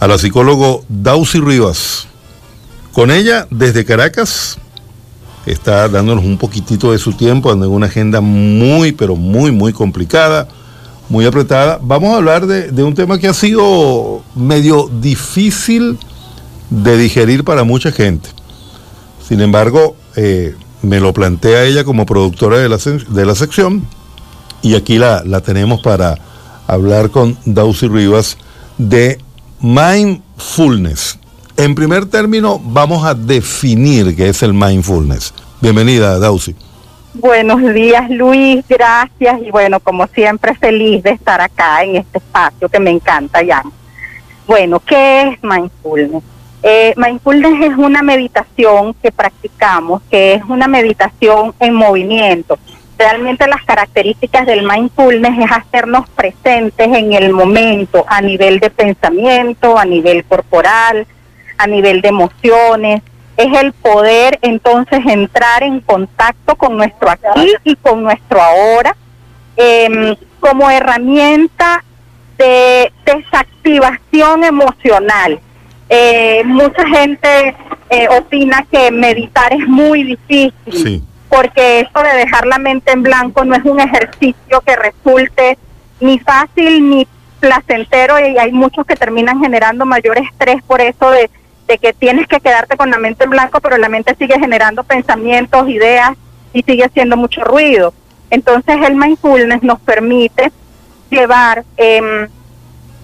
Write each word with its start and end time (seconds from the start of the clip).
a 0.00 0.06
la 0.06 0.18
psicólogo 0.18 0.84
Dausi 0.88 1.40
Rivas. 1.40 2.06
Con 2.92 3.10
ella, 3.10 3.46
desde 3.50 3.84
Caracas, 3.84 4.58
está 5.46 5.88
dándonos 5.88 6.24
un 6.24 6.38
poquitito 6.38 6.92
de 6.92 6.98
su 6.98 7.12
tiempo, 7.12 7.52
en 7.52 7.62
una 7.62 7.86
agenda 7.86 8.20
muy, 8.20 8.92
pero 8.92 9.16
muy, 9.16 9.50
muy 9.50 9.72
complicada, 9.72 10.48
muy 11.08 11.24
apretada. 11.26 11.78
Vamos 11.82 12.12
a 12.12 12.16
hablar 12.16 12.46
de, 12.46 12.82
un 12.82 12.94
tema 12.94 13.18
que 13.18 13.28
ha 13.28 13.34
sido 13.34 14.22
medio 14.34 14.88
difícil 15.00 15.98
de 16.70 16.96
digerir 16.96 17.44
para 17.44 17.64
mucha 17.64 17.90
gente. 17.90 18.30
Sin 19.26 19.40
embargo, 19.40 19.96
eh, 20.16 20.54
me 20.82 21.00
lo 21.00 21.12
plantea 21.12 21.64
ella 21.64 21.84
como 21.84 22.06
productora 22.06 22.58
de 22.58 22.68
la, 22.68 22.78
de 22.78 23.26
la 23.26 23.34
sección 23.34 23.86
y 24.62 24.74
aquí 24.74 24.98
la, 24.98 25.22
la 25.24 25.40
tenemos 25.40 25.80
para 25.80 26.16
hablar 26.66 27.10
con 27.10 27.36
Dausi 27.44 27.88
Rivas 27.88 28.36
de 28.76 29.18
mindfulness. 29.60 31.18
En 31.56 31.74
primer 31.74 32.06
término, 32.06 32.60
vamos 32.62 33.04
a 33.04 33.14
definir 33.14 34.14
qué 34.14 34.28
es 34.28 34.42
el 34.42 34.54
mindfulness. 34.54 35.34
Bienvenida, 35.60 36.18
Dausi. 36.18 36.54
Buenos 37.14 37.74
días, 37.74 38.08
Luis, 38.10 38.64
gracias. 38.68 39.40
Y 39.42 39.50
bueno, 39.50 39.80
como 39.80 40.06
siempre, 40.06 40.54
feliz 40.54 41.02
de 41.02 41.10
estar 41.10 41.40
acá 41.40 41.82
en 41.82 41.96
este 41.96 42.18
espacio 42.18 42.68
que 42.68 42.78
me 42.78 42.90
encanta 42.90 43.42
ya. 43.42 43.64
Bueno, 44.46 44.78
¿qué 44.80 45.22
es 45.22 45.42
mindfulness? 45.42 46.22
Eh, 46.62 46.94
mindfulness 46.96 47.70
es 47.70 47.76
una 47.76 48.02
meditación 48.02 48.94
que 48.94 49.10
practicamos, 49.10 50.02
que 50.10 50.34
es 50.34 50.42
una 50.48 50.68
meditación 50.68 51.54
en 51.58 51.74
movimiento. 51.74 52.58
Realmente 52.98 53.46
las 53.46 53.64
características 53.64 54.44
del 54.46 54.66
mindfulness 54.66 55.38
es 55.38 55.52
hacernos 55.52 56.08
presentes 56.10 56.88
en 56.88 57.12
el 57.12 57.32
momento 57.32 58.04
a 58.08 58.20
nivel 58.20 58.58
de 58.58 58.70
pensamiento, 58.70 59.78
a 59.78 59.84
nivel 59.84 60.24
corporal, 60.24 61.06
a 61.58 61.66
nivel 61.68 62.00
de 62.00 62.08
emociones, 62.08 63.02
es 63.38 63.56
el 63.56 63.72
poder 63.72 64.38
entonces 64.42 64.98
entrar 65.06 65.62
en 65.62 65.80
contacto 65.80 66.56
con 66.56 66.76
nuestro 66.76 67.08
aquí 67.08 67.54
y 67.62 67.76
con 67.76 68.02
nuestro 68.02 68.42
ahora 68.42 68.96
em, 69.56 70.16
como 70.40 70.68
herramienta 70.68 71.84
de 72.36 72.92
desactivación 73.06 74.42
emocional. 74.42 75.38
Eh, 75.88 76.42
mucha 76.44 76.84
gente 76.88 77.54
eh, 77.90 78.08
opina 78.10 78.66
que 78.70 78.90
meditar 78.90 79.52
es 79.52 79.66
muy 79.68 80.02
difícil, 80.02 81.04
porque 81.28 81.80
eso 81.80 82.02
de 82.02 82.16
dejar 82.16 82.46
la 82.46 82.58
mente 82.58 82.92
en 82.92 83.02
blanco 83.02 83.44
no 83.44 83.54
es 83.54 83.64
un 83.64 83.80
ejercicio 83.80 84.60
que 84.64 84.76
resulte 84.76 85.58
ni 86.00 86.18
fácil 86.18 86.88
ni 86.88 87.06
placentero 87.40 88.18
y 88.18 88.38
hay 88.38 88.52
muchos 88.52 88.86
que 88.86 88.96
terminan 88.96 89.40
generando 89.40 89.84
mayor 89.84 90.18
estrés 90.18 90.62
por 90.62 90.80
eso 90.80 91.10
de 91.10 91.30
de 91.68 91.78
que 91.78 91.92
tienes 91.92 92.26
que 92.26 92.40
quedarte 92.40 92.76
con 92.76 92.90
la 92.90 92.98
mente 92.98 93.24
en 93.24 93.30
blanco, 93.30 93.60
pero 93.60 93.76
la 93.76 93.90
mente 93.90 94.16
sigue 94.18 94.38
generando 94.40 94.82
pensamientos, 94.82 95.68
ideas 95.68 96.16
y 96.52 96.62
sigue 96.62 96.84
haciendo 96.84 97.16
mucho 97.16 97.44
ruido. 97.44 97.92
Entonces 98.30 98.76
el 98.82 98.96
mindfulness 98.96 99.62
nos 99.62 99.78
permite 99.80 100.50
llevar 101.10 101.64
eh, 101.76 102.28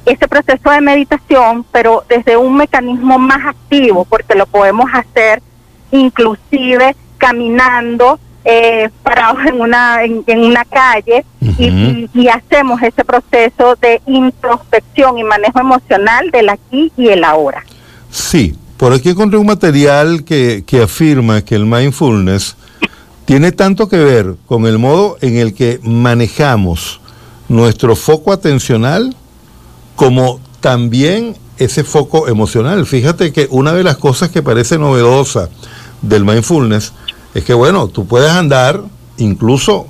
ese 0.06 0.28
proceso 0.28 0.70
de 0.70 0.80
meditación, 0.80 1.64
pero 1.70 2.05
desde 2.08 2.39
un 2.39 2.56
mecanismo 2.56 3.19
más 3.19 3.47
activo, 3.47 4.06
porque 4.06 4.34
lo 4.34 4.47
podemos 4.47 4.91
hacer 4.92 5.42
inclusive 5.91 6.97
caminando, 7.25 8.19
eh, 8.44 8.91
parados 9.03 9.39
en 9.47 9.58
una, 9.58 10.05
en, 10.05 10.22
una 10.27 10.67
calle 10.67 11.25
y, 11.41 12.11
y, 12.12 12.28
hacemos 12.28 12.83
ese 12.83 13.03
proceso 13.03 13.77
de 13.80 14.03
introspección 14.05 15.17
y 15.17 15.25
manejo 15.25 15.58
emocional 15.58 16.30
del 16.30 16.50
aquí 16.50 16.92
y 16.98 17.08
el 17.08 17.25
ahora. 17.25 17.64
Sí, 18.11 18.55
por 18.77 18.92
aquí 18.92 19.08
encontré 19.08 19.39
un 19.39 19.47
material 19.47 20.25
que, 20.25 20.62
afirma 20.83 21.41
que 21.41 21.55
el 21.55 21.64
mindfulness 21.64 22.56
tiene 23.25 23.52
tanto 23.52 23.89
que 23.89 23.96
ver 23.96 24.36
con 24.45 24.67
el 24.67 24.79
modo 24.79 25.17
en 25.23 25.39
el 25.39 25.55
que 25.55 25.80
manejamos 25.83 27.01
nuestro 27.48 27.96
foco 27.96 28.34
atencional 28.34 29.17
como 29.96 30.39
también 30.61 31.34
ese 31.57 31.84
foco 31.84 32.29
emocional. 32.29 32.84
Fíjate 32.84 33.33
que 33.33 33.48
una 33.51 33.73
de 33.73 33.84
las 33.84 33.96
cosas 33.96 34.29
que 34.29 34.42
parece 34.42 34.77
novedosa 34.77 35.48
del 36.02 36.27
mindfulness 36.27 36.92
es 37.34 37.45
que, 37.45 37.55
bueno, 37.55 37.89
tú 37.89 38.06
puedes 38.06 38.30
andar 38.30 38.83
incluso 39.18 39.86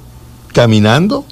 caminando 0.53 1.25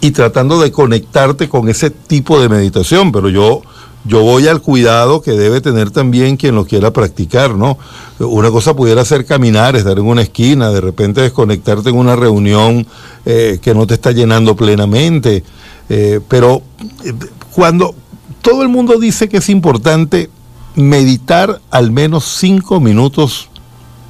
y 0.00 0.10
tratando 0.12 0.60
de 0.60 0.70
conectarte 0.70 1.48
con 1.48 1.68
ese 1.68 1.90
tipo 1.90 2.40
de 2.40 2.48
meditación, 2.48 3.12
pero 3.12 3.28
yo 3.28 3.62
yo 4.06 4.22
voy 4.22 4.46
al 4.48 4.60
cuidado 4.60 5.22
que 5.22 5.32
debe 5.32 5.62
tener 5.62 5.90
también 5.90 6.36
quien 6.36 6.54
lo 6.54 6.66
quiera 6.66 6.92
practicar, 6.92 7.54
¿no? 7.54 7.78
Una 8.18 8.50
cosa 8.50 8.76
pudiera 8.76 9.02
ser 9.04 9.24
caminar, 9.24 9.76
estar 9.76 9.98
en 9.98 10.06
una 10.06 10.22
esquina, 10.22 10.70
de 10.70 10.82
repente 10.82 11.22
desconectarte 11.22 11.88
en 11.88 11.96
una 11.96 12.14
reunión 12.14 12.86
eh, 13.24 13.58
que 13.62 13.74
no 13.74 13.86
te 13.86 13.94
está 13.94 14.12
llenando 14.12 14.54
plenamente, 14.56 15.42
eh, 15.88 16.20
pero 16.28 16.62
eh, 17.02 17.14
cuando 17.54 17.94
todo 18.42 18.62
el 18.62 18.68
mundo 18.68 18.98
dice 18.98 19.28
que 19.28 19.38
es 19.38 19.48
importante 19.48 20.28
meditar 20.74 21.62
al 21.70 21.90
menos 21.90 22.24
cinco 22.24 22.80
minutos 22.80 23.48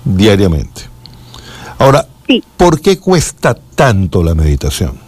diariamente. 0.05 0.94
Ahora, 1.84 2.06
¿por 2.56 2.81
qué 2.81 2.99
cuesta 2.99 3.55
tanto 3.75 4.22
la 4.25 4.34
meditación? 4.34 5.05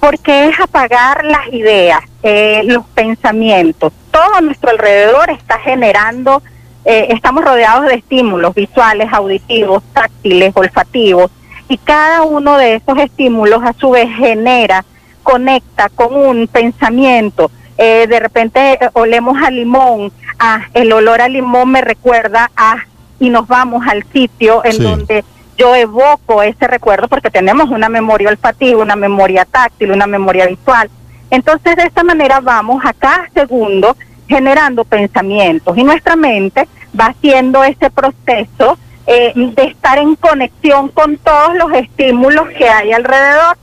porque 0.00 0.48
es 0.48 0.58
apagar 0.58 1.24
las 1.24 1.52
ideas, 1.52 2.00
eh, 2.22 2.62
los 2.64 2.86
pensamientos. 2.86 3.92
Todo 4.10 4.34
a 4.34 4.40
nuestro 4.40 4.70
alrededor 4.70 5.30
está 5.30 5.58
generando, 5.58 6.42
eh, 6.86 7.08
estamos 7.10 7.44
rodeados 7.44 7.86
de 7.86 7.96
estímulos 7.96 8.54
visuales, 8.54 9.12
auditivos, 9.12 9.82
táctiles, 9.92 10.52
olfativos, 10.54 11.30
y 11.68 11.76
cada 11.76 12.22
uno 12.22 12.56
de 12.56 12.76
esos 12.76 12.98
estímulos 12.98 13.62
a 13.62 13.74
su 13.74 13.90
vez 13.90 14.08
genera, 14.16 14.84
conecta 15.22 15.90
con 15.90 16.16
un 16.16 16.48
pensamiento. 16.48 17.50
Eh, 17.76 18.06
de 18.08 18.20
repente 18.20 18.78
olemos 18.94 19.36
a 19.42 19.50
limón, 19.50 20.12
ah, 20.38 20.62
el 20.72 20.92
olor 20.92 21.20
a 21.20 21.28
limón 21.28 21.72
me 21.72 21.82
recuerda 21.82 22.50
a, 22.56 22.76
y 23.18 23.28
nos 23.28 23.46
vamos 23.46 23.86
al 23.86 24.02
sitio 24.12 24.64
en 24.64 24.82
donde 24.82 25.24
yo 25.60 25.76
evoco 25.76 26.42
ese 26.42 26.66
recuerdo 26.66 27.06
porque 27.06 27.30
tenemos 27.30 27.68
una 27.68 27.90
memoria 27.90 28.30
olfativa, 28.30 28.80
una 28.82 28.96
memoria 28.96 29.44
táctil, 29.44 29.92
una 29.92 30.06
memoria 30.06 30.46
visual. 30.46 30.88
Entonces, 31.30 31.76
de 31.76 31.82
esta 31.82 32.02
manera 32.02 32.40
vamos 32.40 32.82
a 32.82 32.94
cada 32.94 33.28
segundo 33.34 33.94
generando 34.26 34.86
pensamientos 34.86 35.76
y 35.76 35.84
nuestra 35.84 36.16
mente 36.16 36.66
va 36.98 37.08
haciendo 37.08 37.62
ese 37.62 37.90
proceso 37.90 38.78
eh, 39.06 39.32
de 39.34 39.64
estar 39.64 39.98
en 39.98 40.16
conexión 40.16 40.88
con 40.88 41.18
todos 41.18 41.54
los 41.56 41.70
estímulos 41.74 42.48
que 42.56 42.66
hay 42.66 42.92
alrededor. 42.92 43.58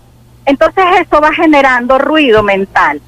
Entonces 0.46 0.86
eso 1.02 1.20
va 1.20 1.34
generando 1.34 1.98
ruido 1.98 2.44
mental. 2.44 3.02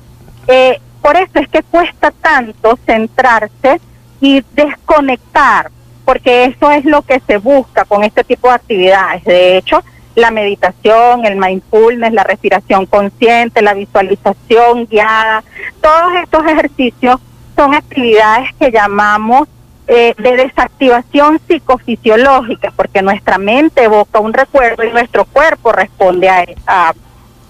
Eh, 0.47 0.81
por 1.01 1.15
eso 1.15 1.33
es 1.35 1.47
que 1.49 1.61
cuesta 1.61 2.09
tanto 2.09 2.79
centrarse 2.87 3.79
y 4.19 4.43
desconectar 4.53 5.69
porque 6.09 6.45
eso 6.45 6.71
es 6.71 6.85
lo 6.85 7.03
que 7.03 7.21
se 7.27 7.37
busca 7.37 7.85
con 7.85 8.03
este 8.03 8.23
tipo 8.23 8.47
de 8.47 8.55
actividades. 8.55 9.23
De 9.25 9.57
hecho, 9.57 9.83
la 10.15 10.31
meditación, 10.31 11.23
el 11.23 11.35
mindfulness, 11.35 12.13
la 12.13 12.23
respiración 12.23 12.87
consciente, 12.87 13.61
la 13.61 13.75
visualización 13.75 14.87
guiada, 14.87 15.43
todos 15.79 16.13
estos 16.23 16.47
ejercicios 16.47 17.19
son 17.55 17.75
actividades 17.75 18.49
que 18.59 18.71
llamamos 18.71 19.47
eh, 19.85 20.15
de 20.17 20.35
desactivación 20.35 21.39
psicofisiológica, 21.47 22.73
porque 22.75 23.03
nuestra 23.03 23.37
mente 23.37 23.83
evoca 23.83 24.19
un 24.19 24.33
recuerdo 24.33 24.83
y 24.83 24.91
nuestro 24.91 25.25
cuerpo 25.25 25.71
responde 25.73 26.27
a, 26.27 26.43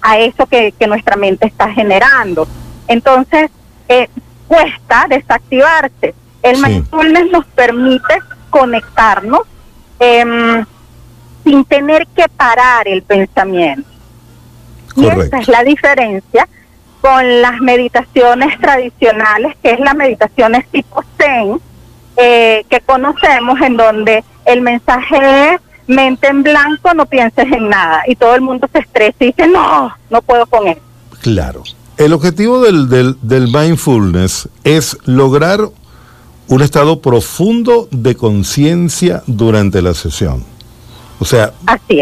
a, 0.02 0.18
eso 0.18 0.46
que, 0.48 0.74
nuestra 0.86 1.16
mente 1.16 1.48
está 1.48 1.72
generando. 1.72 2.46
Entonces, 2.90 3.52
eh, 3.88 4.10
cuesta 4.50 5.06
desactivarse. 5.08 6.14
El 6.42 6.62
mindfulness 6.62 7.32
nos 7.32 7.46
permite 7.46 8.20
conectarnos 8.50 9.42
em, 10.00 10.66
sin 11.44 11.66
tener 11.66 12.08
que 12.08 12.28
parar 12.30 12.88
el 12.88 13.02
pensamiento. 13.04 13.90
Y 14.96 15.08
esa 15.08 15.40
es 15.40 15.48
la 15.48 15.64
diferencia 15.64 16.48
con 17.02 17.42
las 17.42 17.60
meditaciones 17.62 18.60
tradicionales, 18.60 19.56
que 19.64 19.72
es 19.72 19.80
la 19.80 19.94
meditaciones 19.94 20.68
tipo 20.70 21.04
Zen, 21.18 21.60
eh, 22.18 22.66
que 22.70 22.82
conocemos, 22.82 23.62
en 23.62 23.78
donde 23.78 24.24
el 24.46 24.62
mensaje 24.62 25.54
es 25.54 25.62
mente 25.88 26.28
en 26.28 26.44
blanco, 26.44 26.94
no 26.94 27.06
pienses 27.06 27.52
en 27.52 27.70
nada. 27.70 28.04
Y 28.08 28.16
todo 28.16 28.36
el 28.36 28.42
mundo 28.42 28.68
se 28.72 28.80
estresa 28.80 29.16
y 29.22 29.28
dice, 29.28 29.48
no, 29.48 29.96
no 30.10 30.22
puedo 30.22 30.46
con 30.46 30.68
eso. 30.68 30.82
Claro. 31.22 31.64
El 31.98 32.14
objetivo 32.14 32.62
del, 32.62 32.90
del, 32.90 33.18
del 33.22 33.48
mindfulness 33.52 34.50
es 34.64 34.98
lograr 35.06 35.60
un 36.50 36.62
estado 36.64 37.00
profundo 37.00 37.88
de 37.92 38.16
conciencia 38.16 39.24
durante 39.28 39.82
la 39.82 39.94
sesión. 39.94 40.44
O 41.20 41.26
sea, 41.26 41.54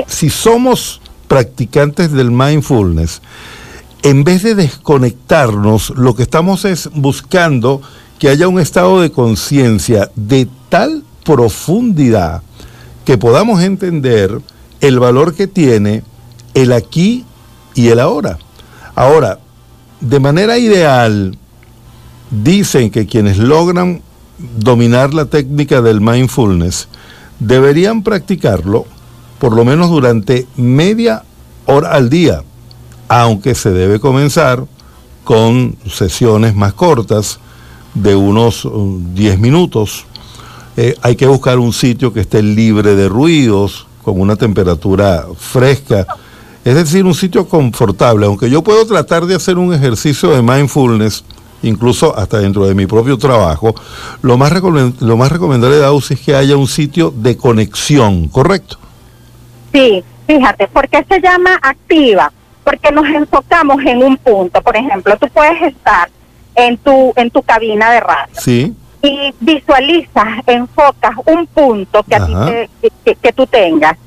si 0.08 0.30
somos 0.30 1.02
practicantes 1.28 2.12
del 2.12 2.32
mindfulness, 2.32 3.22
en 4.04 4.24
vez 4.24 4.44
de 4.44 4.56
desconectarnos, 4.56 5.90
lo 5.92 6.16
que 6.16 6.24
estamos 6.24 6.64
es 6.66 6.90
buscando 6.94 7.82
que 8.20 8.30
haya 8.30 8.48
un 8.48 8.60
estado 8.60 9.02
de 9.02 9.12
conciencia 9.12 10.10
de 10.16 10.48
tal 10.70 11.04
profundidad 11.26 12.42
que 13.04 13.18
podamos 13.18 13.62
entender 13.62 14.40
el 14.80 15.00
valor 15.00 15.36
que 15.36 15.48
tiene 15.48 16.04
el 16.54 16.72
aquí 16.72 17.26
y 17.76 17.90
el 17.90 18.00
ahora. 18.00 18.38
Ahora, 18.96 19.40
de 20.00 20.20
manera 20.20 20.58
ideal, 20.58 21.38
dicen 22.32 22.92
que 22.92 23.08
quienes 23.08 23.38
logran 23.38 24.02
dominar 24.38 25.14
la 25.14 25.26
técnica 25.26 25.82
del 25.82 26.02
mindfulness 26.02 26.88
deberían 27.40 28.04
practicarlo 28.04 28.86
por 29.40 29.54
lo 29.54 29.64
menos 29.66 29.90
durante 29.90 30.48
media 30.56 31.24
hora 31.66 31.92
al 31.92 32.10
día, 32.10 32.44
aunque 33.08 33.56
se 33.56 33.72
debe 33.72 34.00
comenzar 34.00 34.66
con 35.24 35.78
sesiones 35.88 36.56
más 36.56 36.74
cortas 36.74 37.40
de 37.94 38.16
unos 38.16 38.68
10 39.14 39.36
um, 39.36 39.42
minutos. 39.42 40.06
Eh, 40.76 40.96
hay 41.02 41.16
que 41.16 41.28
buscar 41.28 41.60
un 41.60 41.74
sitio 41.74 42.14
que 42.14 42.22
esté 42.22 42.42
libre 42.42 42.96
de 42.96 43.10
ruidos, 43.10 43.88
con 44.04 44.22
una 44.22 44.38
temperatura 44.38 45.26
fresca, 45.38 46.08
es 46.64 46.76
decir, 46.76 47.04
un 47.04 47.14
sitio 47.14 47.48
confortable, 47.48 48.26
aunque 48.26 48.50
yo 48.50 48.64
puedo 48.64 48.86
tratar 48.86 49.26
de 49.26 49.36
hacer 49.36 49.58
un 49.58 49.74
ejercicio 49.74 50.30
de 50.30 50.42
mindfulness, 50.42 51.26
incluso 51.64 52.18
hasta 52.18 52.40
dentro 52.40 52.66
de 52.68 52.76
mi 52.76 52.86
propio 52.86 53.18
trabajo, 53.18 53.74
lo 54.22 54.38
más, 54.38 54.52
lo 55.00 55.18
más 55.18 55.32
recomendable, 55.32 55.78
Daus, 55.78 56.12
es 56.12 56.20
que 56.20 56.36
haya 56.36 56.58
un 56.58 56.68
sitio 56.68 57.12
de 57.16 57.38
conexión, 57.38 58.28
¿correcto? 58.28 58.78
Sí, 59.74 60.04
fíjate, 60.26 60.68
¿por 60.68 60.88
qué 60.90 61.06
se 61.10 61.22
llama 61.22 61.60
activa? 61.62 62.32
Porque 62.64 62.92
nos 62.92 63.08
enfocamos 63.08 63.84
en 63.86 64.04
un 64.04 64.18
punto. 64.18 64.62
Por 64.62 64.76
ejemplo, 64.76 65.16
tú 65.18 65.28
puedes 65.30 65.62
estar 65.62 66.10
en 66.56 66.78
tu, 66.78 67.14
en 67.16 67.30
tu 67.30 67.42
cabina 67.42 67.92
de 67.92 68.00
radio. 68.00 68.34
Sí. 68.38 68.76
Y 69.02 69.34
visualizas, 69.40 70.28
enfocas 70.48 71.16
un 71.26 71.48
punto 71.48 72.04
que, 72.04 72.16
a 72.16 72.26
ti 72.26 72.34
te, 73.04 73.16
que, 73.16 73.32
tú 73.32 73.46
tengas. 73.46 73.98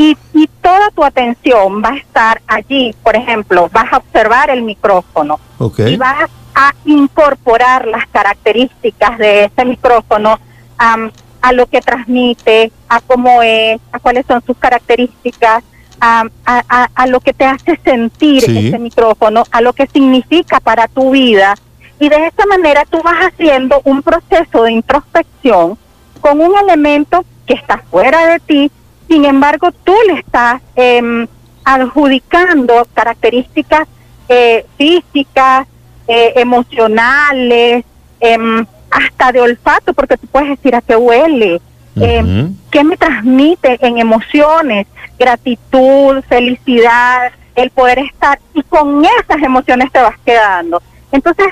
Y, 0.00 0.16
y, 0.32 0.46
toda 0.62 0.90
tu 0.92 1.04
atención 1.04 1.82
va 1.84 1.90
a 1.90 1.96
estar 1.96 2.40
allí. 2.46 2.94
Por 3.02 3.16
ejemplo, 3.16 3.68
vas 3.70 3.92
a 3.92 3.98
observar 3.98 4.48
el 4.48 4.62
micrófono. 4.62 5.38
Okay. 5.58 5.92
Y 5.92 5.96
vas 5.98 6.30
a 6.54 6.72
incorporar 6.86 7.86
las 7.86 8.06
características 8.08 9.18
de 9.18 9.44
ese 9.44 9.64
micrófono 9.66 10.40
a 10.78 11.52
lo 11.52 11.66
que 11.66 11.82
transmite, 11.82 12.72
a 12.88 13.02
cómo 13.02 13.42
es, 13.42 13.78
a 13.92 13.98
cuáles 13.98 14.24
son 14.24 14.42
sus 14.46 14.56
características, 14.56 15.62
a, 16.00 16.24
a, 16.46 17.06
lo 17.06 17.20
que 17.20 17.34
te 17.34 17.44
hace 17.44 17.78
sentir 17.84 18.44
ese 18.44 18.78
micrófono, 18.78 19.44
a 19.50 19.60
lo 19.60 19.74
que 19.74 19.86
significa 19.86 20.60
para 20.60 20.88
tu 20.88 21.10
vida. 21.10 21.56
Y 21.98 22.08
de 22.08 22.26
esa 22.26 22.46
manera 22.46 22.86
tú 22.88 23.02
vas 23.02 23.26
haciendo 23.26 23.82
un 23.84 24.00
proceso 24.00 24.62
de 24.62 24.72
introspección 24.72 25.76
con 26.22 26.40
un 26.40 26.56
elemento 26.58 27.22
que 27.44 27.52
está 27.52 27.84
fuera 27.90 28.26
de 28.26 28.40
ti, 28.40 28.72
sin 29.10 29.24
embargo 29.24 29.72
tú 29.72 29.92
le 30.06 30.20
estás 30.20 30.62
em, 30.76 31.26
adjudicando 31.64 32.86
características 32.94 33.88
eh, 34.28 34.64
físicas, 34.78 35.66
eh, 36.06 36.34
emocionales, 36.36 37.84
em, 38.20 38.64
hasta 38.88 39.32
de 39.32 39.40
olfato, 39.40 39.92
porque 39.94 40.16
tú 40.16 40.28
puedes 40.28 40.50
decir 40.50 40.76
a 40.76 40.80
qué 40.80 40.94
huele, 40.94 41.60
eh, 42.00 42.48
qué 42.70 42.84
me 42.84 42.96
transmite 42.96 43.84
en 43.84 43.98
emociones, 43.98 44.86
gratitud, 45.18 46.22
felicidad, 46.28 47.32
el 47.56 47.70
poder 47.70 47.98
estar, 47.98 48.38
y 48.54 48.62
con 48.62 49.04
esas 49.04 49.42
emociones 49.42 49.90
te 49.90 50.00
vas 50.00 50.16
quedando. 50.24 50.80
Entonces, 51.10 51.48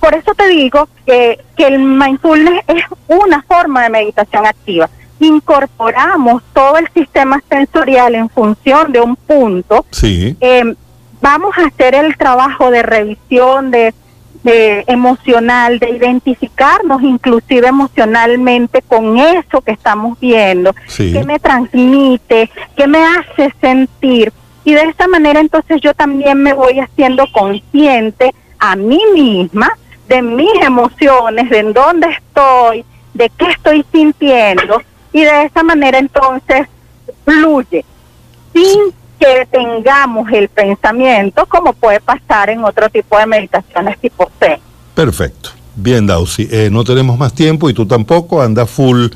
por 0.00 0.14
eso 0.14 0.34
te 0.34 0.48
digo 0.48 0.88
que, 1.06 1.38
que 1.56 1.68
el 1.68 1.78
mindfulness 1.78 2.64
es 2.66 2.84
una 3.06 3.42
forma 3.42 3.84
de 3.84 3.90
meditación 3.90 4.44
activa. 4.44 4.90
Incorporamos 5.20 6.42
todo 6.52 6.78
el 6.78 6.88
sistema 6.92 7.40
sensorial 7.48 8.14
en 8.14 8.28
función 8.28 8.90
de 8.92 9.00
un 9.00 9.16
punto. 9.16 9.86
Sí. 9.90 10.36
Eh, 10.40 10.74
vamos 11.20 11.56
a 11.56 11.66
hacer 11.66 11.94
el 11.94 12.16
trabajo 12.16 12.70
de 12.70 12.82
revisión, 12.82 13.70
de 13.70 13.94
de 14.42 14.84
emocional, 14.86 15.78
de 15.78 15.90
identificarnos 15.90 17.02
inclusive 17.02 17.68
emocionalmente 17.68 18.82
con 18.82 19.18
eso 19.18 19.60
que 19.60 19.72
estamos 19.72 20.18
viendo, 20.18 20.74
que 20.96 21.22
me 21.24 21.38
transmite, 21.38 22.50
que 22.76 22.86
me 22.86 23.04
hace 23.04 23.52
sentir. 23.60 24.32
Y 24.64 24.74
de 24.74 24.82
esa 24.82 25.08
manera 25.08 25.40
entonces 25.40 25.80
yo 25.80 25.94
también 25.94 26.42
me 26.42 26.52
voy 26.52 26.80
haciendo 26.80 27.26
consciente 27.32 28.34
a 28.58 28.76
mí 28.76 29.00
misma 29.14 29.70
de 30.08 30.22
mis 30.22 30.50
emociones, 30.62 31.48
de 31.50 31.58
en 31.58 31.72
dónde 31.72 32.08
estoy, 32.08 32.84
de 33.14 33.30
qué 33.36 33.46
estoy 33.46 33.84
sintiendo. 33.92 34.82
Y 35.12 35.22
de 35.22 35.44
esa 35.44 35.62
manera 35.62 35.98
entonces 35.98 36.66
fluye, 37.24 37.84
sin 38.52 38.92
que 39.18 39.46
tengamos 39.50 40.30
el 40.32 40.48
pensamiento 40.48 41.44
como 41.46 41.72
puede 41.74 42.00
pasar 42.00 42.50
en 42.50 42.64
otro 42.64 42.88
tipo 42.88 43.18
de 43.18 43.26
meditaciones 43.26 43.98
tipo 43.98 44.30
C. 44.40 44.58
Perfecto. 44.94 45.50
Bien, 45.76 46.06
Dausi, 46.06 46.48
eh, 46.50 46.68
no 46.70 46.84
tenemos 46.84 47.18
más 47.18 47.32
tiempo 47.32 47.70
y 47.70 47.74
tú 47.74 47.86
tampoco, 47.86 48.42
anda 48.42 48.66
full 48.66 49.08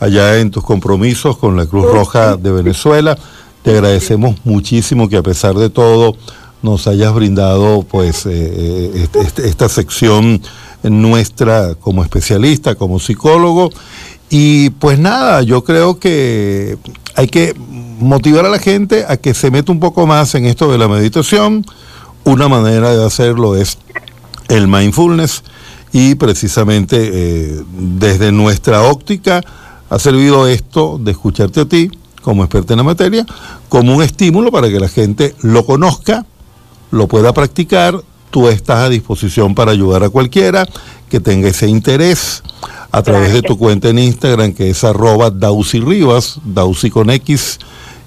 allá 0.00 0.38
en 0.38 0.50
tus 0.50 0.64
compromisos 0.64 1.36
con 1.38 1.56
la 1.56 1.66
Cruz 1.66 1.90
Roja 1.90 2.36
de 2.36 2.52
Venezuela. 2.52 3.18
Te 3.62 3.72
agradecemos 3.72 4.36
muchísimo 4.44 5.08
que 5.08 5.16
a 5.16 5.22
pesar 5.22 5.54
de 5.54 5.70
todo 5.70 6.16
nos 6.62 6.86
hayas 6.86 7.12
brindado 7.14 7.82
pues 7.82 8.26
eh, 8.26 8.30
eh, 8.32 8.90
este, 8.94 9.20
este, 9.20 9.48
esta 9.48 9.68
sección 9.68 10.40
nuestra 10.82 11.74
como 11.74 12.02
especialista, 12.02 12.74
como 12.74 13.00
psicólogo. 13.00 13.70
Y 14.30 14.70
pues 14.70 14.98
nada, 14.98 15.42
yo 15.42 15.64
creo 15.64 15.98
que 15.98 16.76
hay 17.14 17.28
que 17.28 17.54
motivar 17.98 18.44
a 18.46 18.50
la 18.50 18.58
gente 18.58 19.04
a 19.08 19.16
que 19.16 19.34
se 19.34 19.50
meta 19.50 19.72
un 19.72 19.80
poco 19.80 20.06
más 20.06 20.34
en 20.34 20.46
esto 20.46 20.70
de 20.70 20.78
la 20.78 20.88
meditación. 20.88 21.64
Una 22.24 22.48
manera 22.48 22.94
de 22.94 23.04
hacerlo 23.04 23.56
es 23.56 23.78
el 24.48 24.68
mindfulness 24.68 25.42
y 25.92 26.14
precisamente 26.16 27.10
eh, 27.12 27.62
desde 27.98 28.32
nuestra 28.32 28.82
óptica 28.82 29.42
ha 29.88 29.98
servido 29.98 30.46
esto 30.46 30.98
de 30.98 31.12
escucharte 31.12 31.60
a 31.62 31.64
ti 31.64 31.90
como 32.22 32.44
experta 32.44 32.74
en 32.74 32.78
la 32.78 32.84
materia 32.84 33.24
como 33.68 33.96
un 33.96 34.02
estímulo 34.02 34.50
para 34.50 34.68
que 34.68 34.80
la 34.80 34.88
gente 34.88 35.34
lo 35.42 35.64
conozca, 35.64 36.26
lo 36.90 37.08
pueda 37.08 37.32
practicar. 37.32 38.00
Tú 38.30 38.48
estás 38.48 38.80
a 38.80 38.88
disposición 38.90 39.54
para 39.54 39.72
ayudar 39.72 40.04
a 40.04 40.10
cualquiera 40.10 40.66
que 41.08 41.20
tenga 41.20 41.48
ese 41.48 41.66
interés 41.68 42.42
a 42.90 43.02
través 43.02 43.32
de 43.32 43.42
tu 43.42 43.58
cuenta 43.58 43.88
en 43.88 43.98
Instagram 43.98 44.54
que 44.54 44.70
es 44.70 44.84
arroba 44.84 45.30
Dausi 45.30 45.80
Rivas, 45.80 46.40
Dausi 46.44 46.90
con 46.90 47.10
X 47.10 47.58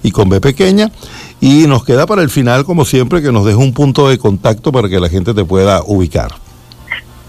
y 0.04 0.12
con 0.12 0.30
B 0.30 0.40
pequeña. 0.42 0.92
Y 1.40 1.68
nos 1.68 1.84
queda 1.84 2.06
para 2.06 2.22
el 2.22 2.30
final, 2.30 2.66
como 2.66 2.86
siempre, 2.86 3.22
que 3.22 3.32
nos 3.32 3.46
deje 3.46 3.58
un 3.58 3.74
punto 3.74 4.10
de 4.10 4.18
contacto 4.18 4.72
para 4.72 4.90
que 4.90 5.00
la 5.00 5.10
gente 5.10 5.34
te 5.34 5.44
pueda 5.44 5.82
ubicar. 5.86 6.32